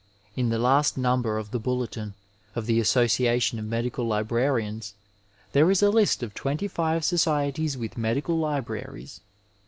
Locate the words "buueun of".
1.59-2.65